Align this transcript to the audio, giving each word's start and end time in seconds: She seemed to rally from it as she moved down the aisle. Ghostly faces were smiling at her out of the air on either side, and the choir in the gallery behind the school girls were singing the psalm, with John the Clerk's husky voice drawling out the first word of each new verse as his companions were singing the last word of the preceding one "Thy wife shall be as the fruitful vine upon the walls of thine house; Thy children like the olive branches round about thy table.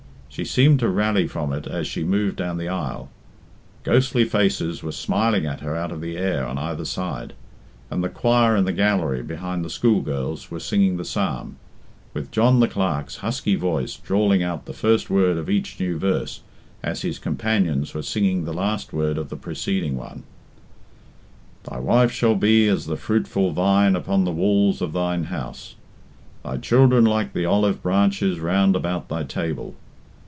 She 0.33 0.45
seemed 0.45 0.79
to 0.79 0.87
rally 0.87 1.27
from 1.27 1.51
it 1.51 1.67
as 1.67 1.87
she 1.87 2.05
moved 2.05 2.37
down 2.37 2.55
the 2.57 2.69
aisle. 2.69 3.09
Ghostly 3.83 4.23
faces 4.23 4.81
were 4.81 4.93
smiling 4.93 5.45
at 5.45 5.59
her 5.59 5.75
out 5.75 5.91
of 5.91 5.99
the 5.99 6.15
air 6.15 6.47
on 6.47 6.57
either 6.57 6.85
side, 6.85 7.33
and 7.89 8.01
the 8.01 8.07
choir 8.07 8.55
in 8.55 8.63
the 8.63 8.71
gallery 8.71 9.21
behind 9.23 9.65
the 9.65 9.69
school 9.69 10.01
girls 10.01 10.49
were 10.49 10.61
singing 10.61 10.95
the 10.95 11.03
psalm, 11.03 11.57
with 12.13 12.31
John 12.31 12.61
the 12.61 12.69
Clerk's 12.69 13.17
husky 13.17 13.55
voice 13.55 13.97
drawling 13.97 14.41
out 14.41 14.65
the 14.67 14.71
first 14.71 15.09
word 15.09 15.35
of 15.37 15.49
each 15.49 15.77
new 15.81 15.97
verse 15.99 16.39
as 16.81 17.01
his 17.01 17.19
companions 17.19 17.93
were 17.93 18.01
singing 18.01 18.45
the 18.45 18.53
last 18.53 18.93
word 18.93 19.17
of 19.17 19.27
the 19.27 19.35
preceding 19.35 19.97
one 19.97 20.23
"Thy 21.69 21.77
wife 21.77 22.09
shall 22.11 22.35
be 22.35 22.69
as 22.69 22.85
the 22.85 22.95
fruitful 22.95 23.51
vine 23.51 23.97
upon 23.97 24.23
the 24.23 24.31
walls 24.31 24.81
of 24.81 24.93
thine 24.93 25.25
house; 25.25 25.75
Thy 26.41 26.55
children 26.55 27.03
like 27.03 27.33
the 27.33 27.45
olive 27.45 27.83
branches 27.83 28.39
round 28.39 28.77
about 28.77 29.09
thy 29.09 29.23
table. 29.25 29.75